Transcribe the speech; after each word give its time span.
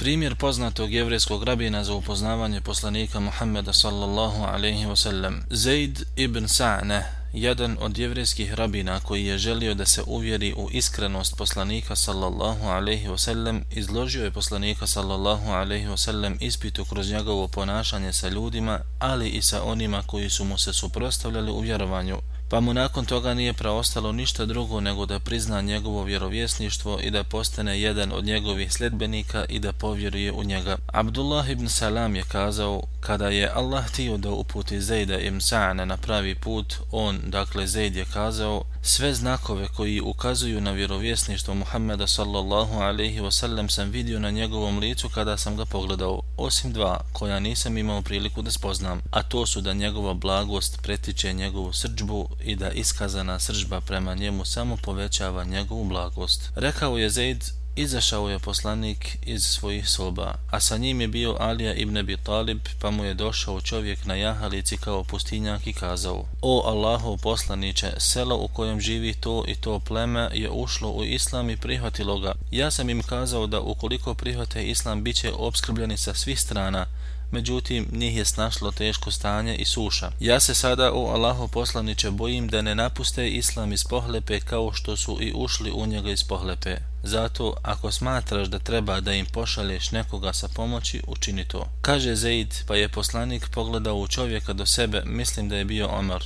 Primjer 0.00 0.34
poznatog 0.34 0.92
jevrijskog 0.92 1.44
rabina 1.44 1.84
za 1.84 1.94
upoznavanje 1.94 2.60
poslanika 2.60 3.20
Muhammeda 3.20 3.72
sallallahu 3.72 4.42
alaihi 4.44 4.86
wasallam. 4.86 5.40
Zaid 5.50 6.04
ibn 6.16 6.48
Sa'ne, 6.48 7.04
jedan 7.32 7.76
od 7.80 7.98
jevrijskih 7.98 8.54
rabina 8.54 9.00
koji 9.00 9.24
je 9.24 9.38
želio 9.38 9.74
da 9.74 9.86
se 9.86 10.02
uvjeri 10.06 10.54
u 10.56 10.68
iskrenost 10.72 11.36
poslanika 11.36 11.96
sallallahu 11.96 12.66
alaihi 12.66 13.08
wasallam, 13.08 13.62
izložio 13.70 14.24
je 14.24 14.30
poslanika 14.30 14.86
sallallahu 14.86 15.50
alaihi 15.50 15.86
wasallam 15.86 16.36
ispitu 16.40 16.84
kroz 16.84 17.10
njegovo 17.10 17.48
ponašanje 17.48 18.12
sa 18.12 18.28
ljudima, 18.28 18.80
ali 18.98 19.28
i 19.28 19.42
sa 19.42 19.62
onima 19.62 20.02
koji 20.06 20.30
su 20.30 20.44
mu 20.44 20.58
se 20.58 20.72
suprostavljali 20.72 21.50
u 21.50 21.60
vjerovanju 21.60 22.18
pa 22.50 22.60
mu 22.60 22.74
nakon 22.74 23.04
toga 23.04 23.34
nije 23.34 23.52
preostalo 23.52 24.12
ništa 24.12 24.46
drugo 24.46 24.80
nego 24.80 25.06
da 25.06 25.18
prizna 25.18 25.60
njegovo 25.60 26.04
vjerovjesništvo 26.04 26.98
i 27.02 27.10
da 27.10 27.24
postane 27.24 27.80
jedan 27.80 28.12
od 28.12 28.24
njegovih 28.24 28.72
sljedbenika 28.72 29.44
i 29.48 29.58
da 29.58 29.72
povjeruje 29.72 30.32
u 30.32 30.44
njega. 30.44 30.76
Abdullah 30.86 31.50
ibn 31.50 31.68
Salam 31.68 32.16
je 32.16 32.22
kazao, 32.22 32.82
kada 33.00 33.28
je 33.28 33.50
Allah 33.54 33.84
htio 33.86 34.16
da 34.16 34.30
uputi 34.30 34.80
Zejda 34.80 35.18
ibn 35.18 35.40
Sa'ana 35.40 35.84
na 35.84 35.96
pravi 35.96 36.34
put, 36.34 36.74
on, 36.90 37.20
dakle 37.26 37.66
Zejd 37.66 37.96
je 37.96 38.04
kazao, 38.04 38.64
sve 38.82 39.14
znakove 39.14 39.68
koji 39.68 40.00
ukazuju 40.00 40.60
na 40.60 40.70
vjerovjesništvo 40.70 41.54
Muhammeda 41.54 42.06
sallallahu 42.06 42.74
alaihi 42.74 43.20
wasallam 43.20 43.68
sam 43.68 43.90
vidio 43.90 44.18
na 44.18 44.30
njegovom 44.30 44.78
licu 44.78 45.08
kada 45.08 45.36
sam 45.36 45.56
ga 45.56 45.64
pogledao, 45.64 46.20
osim 46.40 46.72
dva 46.72 47.00
koja 47.12 47.40
nisam 47.40 47.78
imao 47.78 48.02
priliku 48.02 48.42
da 48.42 48.50
spoznam, 48.50 49.00
a 49.10 49.22
to 49.22 49.46
su 49.46 49.60
da 49.60 49.72
njegova 49.72 50.14
blagost 50.14 50.82
pretiče 50.82 51.32
njegovu 51.32 51.72
srđbu 51.72 52.28
i 52.44 52.56
da 52.56 52.70
iskazana 52.70 53.38
sržba 53.38 53.80
prema 53.80 54.14
njemu 54.14 54.44
samo 54.44 54.76
povećava 54.76 55.44
njegovu 55.44 55.84
blagost. 55.84 56.50
Rekao 56.54 56.98
je 56.98 57.10
Zaid, 57.10 57.44
izašao 57.80 58.30
je 58.30 58.38
poslanik 58.38 59.18
iz 59.22 59.42
svojih 59.42 59.88
soba, 59.88 60.34
a 60.50 60.60
sa 60.60 60.76
njim 60.76 61.00
je 61.00 61.08
bio 61.08 61.36
Alija 61.40 61.74
ibn 61.74 61.96
Abi 61.96 62.16
Talib, 62.16 62.58
pa 62.78 62.90
mu 62.90 63.04
je 63.04 63.14
došao 63.14 63.60
čovjek 63.60 64.04
na 64.04 64.14
jahalici 64.14 64.76
kao 64.76 65.04
pustinjak 65.04 65.66
i 65.66 65.72
kazao, 65.72 66.24
O 66.42 66.62
Allahov 66.66 67.16
poslaniće, 67.16 67.92
selo 67.98 68.36
u 68.36 68.48
kojem 68.48 68.80
živi 68.80 69.14
to 69.14 69.44
i 69.48 69.54
to 69.54 69.78
pleme 69.78 70.30
je 70.34 70.50
ušlo 70.50 70.90
u 70.90 71.04
islam 71.04 71.50
i 71.50 71.56
prihvatilo 71.56 72.18
ga. 72.18 72.32
Ja 72.50 72.70
sam 72.70 72.90
im 72.90 73.02
kazao 73.02 73.46
da 73.46 73.60
ukoliko 73.60 74.14
prihvate 74.14 74.64
islam, 74.64 75.02
bit 75.02 75.16
će 75.16 75.32
obskrbljeni 75.32 75.96
sa 75.96 76.14
svih 76.14 76.40
strana, 76.40 76.86
međutim 77.30 77.88
njih 77.92 78.16
je 78.16 78.24
snašlo 78.24 78.70
teško 78.70 79.10
stanje 79.10 79.56
i 79.56 79.64
suša. 79.64 80.10
Ja 80.20 80.40
se 80.40 80.54
sada 80.54 80.92
o 80.94 81.06
Allahu 81.06 81.48
poslaniće 81.48 82.10
bojim 82.10 82.48
da 82.48 82.62
ne 82.62 82.74
napuste 82.74 83.30
islam 83.30 83.72
iz 83.72 83.84
pohlepe 83.84 84.40
kao 84.40 84.72
što 84.72 84.96
su 84.96 85.18
i 85.20 85.32
ušli 85.34 85.70
u 85.70 85.86
njega 85.86 86.10
iz 86.10 86.24
pohlepe. 86.24 86.76
Zato, 87.02 87.54
ako 87.62 87.92
smatraš 87.92 88.48
da 88.48 88.58
treba 88.58 89.00
da 89.00 89.12
im 89.12 89.26
pošalješ 89.26 89.90
nekoga 89.90 90.32
sa 90.32 90.48
pomoći, 90.48 91.02
učini 91.06 91.44
to. 91.44 91.66
Kaže 91.82 92.14
Zaid, 92.14 92.54
pa 92.66 92.76
je 92.76 92.88
poslanik 92.88 93.48
pogledao 93.48 93.96
u 93.96 94.08
čovjeka 94.08 94.52
do 94.52 94.66
sebe, 94.66 95.02
mislim 95.06 95.48
da 95.48 95.56
je 95.56 95.64
bio 95.64 95.88
Omar. 95.88 96.24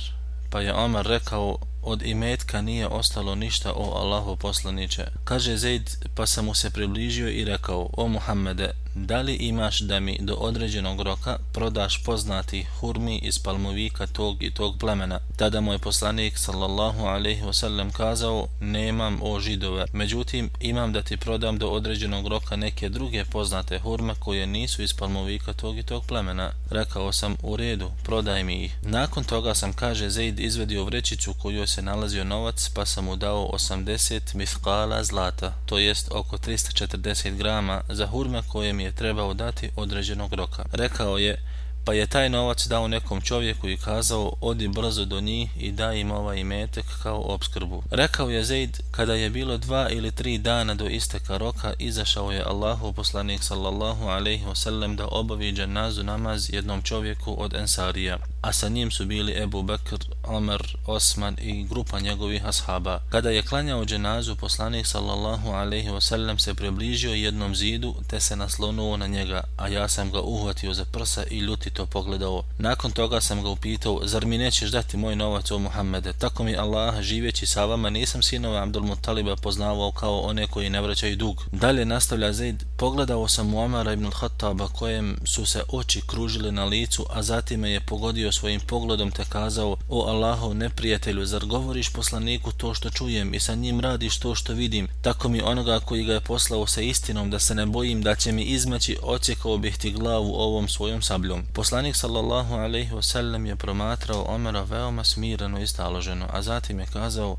Pa 0.49 0.61
je 0.61 0.73
Omar 0.73 1.05
rekao, 1.05 1.57
od 1.81 2.01
imetka 2.01 2.61
nije 2.61 2.87
ostalo 2.87 3.35
ništa 3.35 3.73
o 3.75 3.91
Allahu 3.95 4.35
poslaniće. 4.35 5.05
Kaže 5.23 5.57
Zaid, 5.57 5.89
pa 6.15 6.25
sam 6.25 6.45
mu 6.45 6.53
se 6.53 6.69
približio 6.69 7.29
i 7.29 7.45
rekao, 7.45 7.89
o 7.93 8.07
Muhammede, 8.07 8.71
da 8.95 9.21
li 9.21 9.33
imaš 9.33 9.79
da 9.79 9.99
mi 9.99 10.17
do 10.19 10.33
određenog 10.33 11.01
roka 11.01 11.37
prodaš 11.53 12.03
poznati 12.03 12.65
hurmi 12.79 13.19
iz 13.23 13.39
palmovika 13.39 14.07
tog 14.07 14.43
i 14.43 14.51
tog 14.51 14.77
plemena? 14.79 15.19
Tada 15.35 15.61
moj 15.61 15.77
poslanik 15.77 16.37
sallallahu 16.37 17.05
alaihi 17.05 17.41
wasallam 17.41 17.91
kazao, 17.91 18.47
nemam 18.59 19.19
o 19.21 19.39
židove, 19.39 19.85
međutim 19.93 20.49
imam 20.59 20.93
da 20.93 21.01
ti 21.01 21.17
prodam 21.17 21.57
do 21.57 21.67
određenog 21.67 22.27
roka 22.27 22.55
neke 22.55 22.89
druge 22.89 23.25
poznate 23.25 23.79
hurme 23.79 24.13
koje 24.19 24.47
nisu 24.47 24.83
iz 24.83 24.93
palmovika 24.93 25.53
tog 25.53 25.77
i 25.77 25.83
tog 25.83 26.05
plemena. 26.05 26.51
Rekao 26.69 27.11
sam, 27.11 27.35
u 27.43 27.55
redu, 27.55 27.91
prodaj 28.03 28.43
mi 28.43 28.63
ih. 28.63 28.75
Nakon 28.81 29.23
toga 29.23 29.55
sam, 29.55 29.73
kaže 29.73 30.09
Zaid, 30.09 30.39
izvedio 30.39 30.83
vrećicu 30.83 31.33
koju 31.33 31.67
se 31.67 31.81
nalazio 31.81 32.23
novac, 32.23 32.69
pa 32.75 32.85
sam 32.85 33.05
mu 33.05 33.15
dao 33.15 33.49
80 33.53 34.35
mifkala 34.35 35.03
zlata, 35.03 35.53
to 35.65 35.77
jest 35.77 36.11
oko 36.11 36.37
340 36.37 37.35
grama, 37.35 37.81
za 37.89 38.07
hurme 38.07 38.41
koje 38.47 38.73
mi 38.73 38.84
je 38.85 38.91
trebao 38.91 39.33
dati 39.33 39.69
određenog 39.75 40.33
roka. 40.33 40.65
Rekao 40.71 41.17
je, 41.17 41.37
pa 41.85 41.93
je 41.93 42.07
taj 42.07 42.29
novac 42.29 42.67
dao 42.67 42.87
nekom 42.87 43.21
čovjeku 43.21 43.69
i 43.69 43.77
kazao, 43.77 44.33
odi 44.41 44.67
brzo 44.67 45.05
do 45.05 45.21
njih 45.21 45.49
i 45.57 45.71
daj 45.71 45.99
im 45.99 46.11
ovaj 46.11 46.37
imetek 46.37 46.85
kao 47.03 47.21
obskrbu. 47.21 47.83
Rekao 47.91 48.29
je 48.29 48.43
Zaid, 48.43 48.79
kada 48.91 49.13
je 49.13 49.29
bilo 49.29 49.57
dva 49.57 49.89
ili 49.89 50.11
tri 50.11 50.37
dana 50.37 50.75
do 50.75 50.87
isteka 50.87 51.37
roka, 51.37 51.73
izašao 51.79 52.31
je 52.31 52.43
Allahu 52.43 52.93
poslanik 52.93 53.43
sallallahu 53.43 54.05
alaihi 54.05 54.45
wasallam 54.45 54.95
da 54.95 55.07
obavi 55.07 55.51
dženazu 55.51 56.03
namaz 56.03 56.49
jednom 56.49 56.81
čovjeku 56.81 57.35
od 57.37 57.53
Ensarija 57.53 58.17
a 58.41 58.53
sa 58.53 58.69
njim 58.69 58.91
su 58.91 59.05
bili 59.05 59.41
Ebu 59.43 59.63
Bekr, 59.63 59.97
Omer, 60.27 60.77
Osman 60.85 61.35
i 61.41 61.63
grupa 61.63 61.99
njegovih 61.99 62.45
ashaba. 62.45 62.99
Kada 63.09 63.29
je 63.29 63.43
klanjao 63.43 63.85
dženazu, 63.85 64.35
poslanik 64.35 64.87
sallallahu 64.87 65.49
alaihi 65.49 65.89
wasallam 65.89 66.37
se 66.37 66.53
približio 66.53 67.13
jednom 67.13 67.55
zidu 67.55 67.95
te 68.07 68.19
se 68.19 68.35
naslonuo 68.35 68.97
na 68.97 69.07
njega, 69.07 69.43
a 69.57 69.67
ja 69.67 69.87
sam 69.87 70.11
ga 70.11 70.21
uhvatio 70.21 70.73
za 70.73 70.85
prsa 70.85 71.23
i 71.31 71.39
ljutito 71.39 71.85
pogledao. 71.85 72.43
Nakon 72.57 72.91
toga 72.91 73.21
sam 73.21 73.43
ga 73.43 73.49
upitao, 73.49 73.99
zar 74.03 74.25
mi 74.25 74.37
nećeš 74.37 74.71
dati 74.71 74.97
moj 74.97 75.15
novac 75.15 75.51
o 75.51 75.59
Muhammede? 75.59 76.13
Tako 76.13 76.43
mi 76.43 76.57
Allah, 76.57 77.01
živeći 77.01 77.45
sa 77.45 77.65
vama, 77.65 77.89
nisam 77.89 78.21
sinove 78.21 78.59
Abdul 78.59 78.83
Muttaliba 78.83 79.35
poznavao 79.35 79.91
kao 79.91 80.19
one 80.19 80.47
koji 80.47 80.69
ne 80.69 80.81
vraćaju 80.81 81.15
dug. 81.15 81.43
Dalje 81.51 81.85
nastavlja 81.85 82.33
Zaid, 82.33 82.63
pogledao 82.77 83.27
sam 83.27 83.49
Muamara 83.49 83.75
Omara 83.75 83.93
ibn 83.93 84.09
Khattaba 84.09 84.67
kojem 84.67 85.17
su 85.25 85.45
se 85.45 85.63
oči 85.69 86.01
kružile 86.07 86.51
na 86.51 86.65
licu, 86.65 87.05
a 87.09 87.23
zatim 87.23 87.59
me 87.59 87.71
je 87.71 87.79
pogodio 87.79 88.31
svojim 88.31 88.59
pogledom 88.59 89.11
te 89.11 89.25
kazao, 89.29 89.77
o 89.89 90.11
Allahov 90.15 90.55
neprijatelju, 90.55 91.25
zar 91.25 91.45
govoriš 91.45 91.89
poslaniku 91.93 92.51
to 92.51 92.73
što 92.73 92.89
čujem 92.89 93.33
i 93.33 93.39
sa 93.39 93.55
njim 93.55 93.79
radiš 93.79 94.19
to 94.19 94.35
što 94.35 94.53
vidim, 94.53 94.87
tako 95.01 95.29
mi 95.29 95.41
onoga 95.41 95.79
koji 95.79 96.03
ga 96.03 96.13
je 96.13 96.21
poslao 96.21 96.67
sa 96.67 96.81
istinom 96.81 97.29
da 97.29 97.39
se 97.39 97.55
ne 97.55 97.65
bojim 97.65 98.01
da 98.01 98.15
će 98.15 98.31
mi 98.31 98.43
izmaći, 98.43 98.97
ocjekao 99.03 99.57
bih 99.57 99.77
ti 99.77 99.91
glavu 99.91 100.33
ovom 100.33 100.67
svojom 100.67 101.01
sabljom. 101.01 101.45
Poslanik 101.53 101.95
sallallahu 101.95 102.53
alaihi 102.53 102.91
wasallam 102.91 103.45
je 103.45 103.55
promatrao 103.55 104.25
Omera 104.27 104.63
veoma 104.63 105.03
smirano 105.03 105.61
i 105.61 105.67
staloženo, 105.67 106.25
a 106.29 106.41
zatim 106.41 106.79
je 106.79 106.85
kazao, 106.85 107.37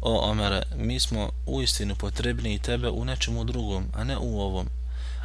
O 0.00 0.30
Omere, 0.30 0.62
mi 0.76 1.00
smo 1.00 1.30
u 1.46 1.62
istinu 1.62 1.94
potrebni 1.94 2.54
i 2.54 2.58
tebe 2.58 2.88
u 2.90 3.04
nečemu 3.04 3.44
drugom, 3.44 3.86
a 3.94 4.04
ne 4.04 4.18
u 4.18 4.40
ovom. 4.40 4.68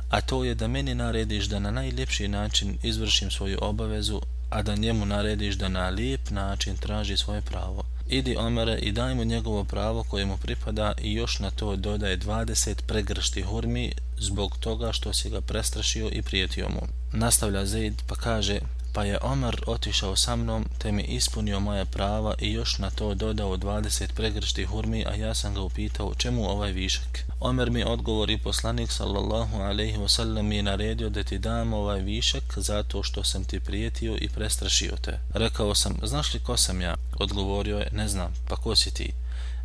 A 0.09 0.21
to 0.21 0.43
je 0.43 0.55
da 0.55 0.67
meni 0.67 0.95
narediš 0.95 1.45
da 1.45 1.59
na 1.59 1.71
najljepši 1.71 2.27
način 2.27 2.77
izvršim 2.83 3.31
svoju 3.31 3.57
obavezu 3.61 4.21
a 4.51 4.61
da 4.61 4.75
njemu 4.75 5.05
narediš 5.05 5.55
da 5.55 5.69
na 5.69 5.89
lijep 5.89 6.29
način 6.29 6.77
traži 6.77 7.17
svoje 7.17 7.41
pravo. 7.41 7.83
Idi 8.07 8.35
Omere 8.35 8.77
i 8.77 8.91
daj 8.91 9.15
mu 9.15 9.23
njegovo 9.23 9.63
pravo 9.63 10.03
koje 10.03 10.25
mu 10.25 10.37
pripada 10.37 10.93
i 11.01 11.13
još 11.13 11.39
na 11.39 11.51
to 11.51 11.75
dodaje 11.75 12.17
20 12.17 12.75
pregršti 12.87 13.41
hurmi 13.41 13.91
zbog 14.17 14.57
toga 14.57 14.91
što 14.91 15.13
si 15.13 15.29
ga 15.29 15.41
prestrašio 15.41 16.09
i 16.11 16.21
prijetio 16.21 16.69
mu. 16.69 16.81
Nastavlja 17.13 17.65
Zaid 17.65 18.01
pa 18.07 18.15
kaže, 18.15 18.59
pa 18.93 19.03
je 19.03 19.17
Omer 19.21 19.63
otišao 19.67 20.15
sa 20.15 20.35
mnom 20.35 20.65
te 20.77 20.91
mi 20.91 21.03
ispunio 21.03 21.59
moje 21.59 21.85
prava 21.85 22.33
i 22.39 22.51
još 22.51 22.77
na 22.77 22.89
to 22.89 23.13
dodao 23.13 23.57
20 23.57 24.13
pregršti 24.13 24.65
hurmi, 24.65 25.05
a 25.05 25.15
ja 25.15 25.33
sam 25.33 25.53
ga 25.53 25.61
upitao 25.61 26.13
čemu 26.15 26.49
ovaj 26.49 26.71
višak. 26.71 27.19
Omer 27.39 27.71
mi 27.71 27.83
odgovori 27.83 28.37
poslanik 28.37 28.91
sallallahu 28.91 29.57
alaihi 29.57 29.97
wasallam 29.97 30.41
mi 30.41 30.55
je 30.55 30.63
naredio 30.63 31.09
da 31.09 31.23
ti 31.23 31.37
dam 31.37 31.73
ovaj 31.73 31.99
višak 32.01 32.43
zato 32.57 33.03
što 33.03 33.23
sam 33.23 33.43
ti 33.43 33.59
prijetio 33.59 34.17
i 34.21 34.29
prestrašio 34.29 34.97
te. 35.01 35.19
Rekao 35.33 35.75
sam, 35.75 35.97
znaš 36.03 36.33
li 36.33 36.39
ko 36.39 36.57
sam 36.57 36.81
ja? 36.81 36.95
Odgovorio 37.19 37.77
je, 37.77 37.89
ne 37.91 38.07
znam, 38.07 38.33
pa 38.47 38.55
ko 38.55 38.75
si 38.75 38.93
ti? 38.93 39.11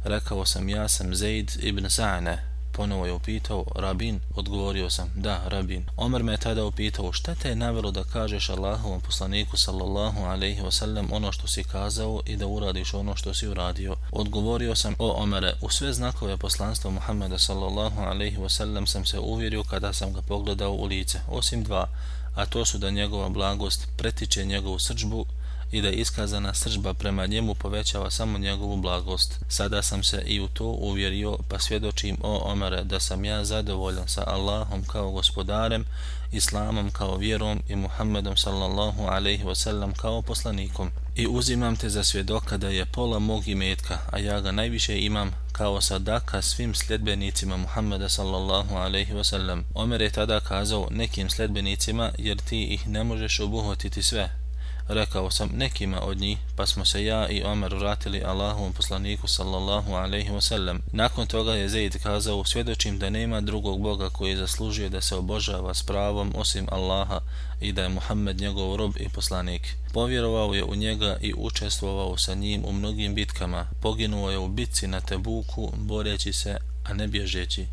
Rekao 0.05 0.45
sam, 0.45 0.69
ja 0.69 0.89
sam 0.89 1.15
Zaid 1.15 1.53
ibn 1.63 1.85
Sa'ne, 1.85 2.56
ponovo 2.77 3.07
je 3.07 3.13
upitao, 3.13 3.65
rabin, 3.75 4.21
odgovorio 4.35 4.91
sam, 4.91 5.13
da, 5.15 5.43
rabin. 5.49 5.87
Omer 5.97 6.23
me 6.23 6.33
je 6.33 6.39
tada 6.39 6.65
upitao, 6.65 7.13
šta 7.13 7.35
te 7.35 7.49
je 7.49 7.57
navelo 7.57 7.91
da 7.91 8.05
kažeš 8.05 8.49
Allahovom 8.51 9.01
poslaniku 9.01 9.57
sallallahu 9.57 10.21
alaihi 10.21 10.61
wasallam 10.61 11.07
ono 11.13 11.33
što 11.33 11.47
si 11.47 11.65
kazao 11.65 12.21
i 12.27 12.37
da 12.37 12.47
uradiš 12.47 12.95
ono 12.95 13.17
što 13.17 13.35
si 13.35 13.49
uradio? 13.49 13.97
Odgovorio 14.13 14.75
sam, 14.75 14.95
o 14.99 15.23
Omere, 15.23 15.53
u 15.61 15.71
sve 15.71 15.93
znakove 15.93 16.37
poslanstva 16.37 16.91
Muhammeda 16.91 17.39
sallallahu 17.39 18.01
alaihi 18.01 18.37
wasallam 18.37 18.87
sam 18.87 19.05
se 19.05 19.19
uvjerio 19.19 19.65
kada 19.65 19.93
sam 19.93 20.13
ga 20.13 20.23
pogledao 20.23 20.73
u 20.73 20.85
lice, 20.85 21.21
osim 21.29 21.65
dva, 21.65 21.89
a 22.35 22.47
to 22.47 22.65
su 22.65 22.79
da 22.79 22.91
njegova 22.91 23.29
blagost 23.29 23.89
pretiče 23.97 24.45
njegovu 24.45 24.79
srđbu 24.79 25.27
i 25.77 25.83
da 25.83 25.91
iskazana 25.91 26.55
sržba 26.55 26.95
prema 26.95 27.27
njemu 27.27 27.55
povećava 27.55 28.11
samo 28.11 28.39
njegovu 28.39 28.77
blagost. 28.77 29.41
Sada 29.49 29.83
sam 29.83 30.03
se 30.03 30.23
i 30.27 30.41
u 30.41 30.49
to 30.49 30.65
uvjerio, 30.65 31.39
pa 31.49 31.59
svjedočim 31.59 32.17
o 32.23 32.53
Omere 32.53 32.85
da 32.85 33.01
sam 33.01 33.25
ja 33.25 33.45
zadovoljan 33.45 34.09
sa 34.09 34.25
Allahom 34.27 34.85
kao 34.85 35.11
gospodarem, 35.11 35.85
Islamom 36.33 36.91
kao 36.91 37.17
vjerom 37.17 37.63
i 37.69 37.77
Muhammedom 37.77 38.37
sallallahu 38.37 39.03
alaihi 39.03 39.45
wasallam 39.45 39.93
kao 39.95 40.23
poslanikom. 40.23 40.91
I 41.17 41.27
uzimam 41.27 41.77
te 41.77 41.89
za 41.89 42.05
svjedoka 42.05 42.57
da 42.57 42.69
je 42.69 42.87
pola 42.87 43.19
mog 43.19 43.49
imetka, 43.49 43.99
a 44.13 44.19
ja 44.19 44.41
ga 44.41 44.53
najviše 44.53 45.01
imam 45.01 45.31
kao 45.53 45.81
sadaka 45.81 46.43
svim 46.43 46.75
sljedbenicima 46.75 47.57
Muhammeda 47.57 48.09
sallallahu 48.09 48.75
alaihi 48.75 49.13
wasallam. 49.13 49.63
Omer 49.75 50.01
je 50.01 50.11
tada 50.11 50.41
kazao 50.41 50.89
nekim 50.91 51.31
sljedbenicima 51.31 52.11
jer 52.19 52.39
ti 52.39 52.65
ih 52.65 52.89
ne 52.89 53.05
možeš 53.05 53.41
obuhvatiti 53.41 54.03
sve, 54.03 54.46
rekao 54.89 55.31
sam 55.31 55.51
nekima 55.55 56.01
od 56.03 56.19
njih, 56.19 56.39
pa 56.57 56.67
smo 56.67 56.85
se 56.85 57.05
ja 57.05 57.29
i 57.29 57.43
Omer 57.43 57.75
vratili 57.75 58.23
Allahovom 58.25 58.73
poslaniku 58.73 59.29
sallallahu 59.29 59.93
alaihi 59.93 60.31
wasallam. 60.31 60.79
Nakon 60.93 61.27
toga 61.27 61.55
je 61.55 61.69
Zaid 61.69 62.03
kazao, 62.03 62.45
svjedočim 62.45 62.99
da 62.99 63.11
nema 63.11 63.41
drugog 63.41 63.81
Boga 63.81 64.11
koji 64.11 64.31
je 64.31 64.37
zaslužio 64.37 64.89
da 64.89 65.01
se 65.01 65.17
obožava 65.17 65.75
s 65.75 65.83
pravom 65.83 66.33
osim 66.37 66.67
Allaha 66.71 67.21
i 67.61 67.73
da 67.73 67.83
je 67.83 67.89
Muhammed 67.89 68.41
njegov 68.41 68.77
rob 68.77 68.93
i 69.01 69.09
poslanik. 69.09 69.77
Povjerovao 69.93 70.55
je 70.55 70.65
u 70.65 70.75
njega 70.75 71.17
i 71.21 71.35
učestvovao 71.37 72.17
sa 72.17 72.35
njim 72.35 72.65
u 72.65 72.73
mnogim 72.73 73.15
bitkama. 73.15 73.67
Poginuo 73.81 74.31
je 74.31 74.39
u 74.39 74.49
bitci 74.49 74.87
na 74.87 75.01
Tebuku, 75.01 75.73
boreći 75.77 76.33
se, 76.33 76.57
a 76.85 76.95
ne 76.95 77.09
bježeći. 77.09 77.65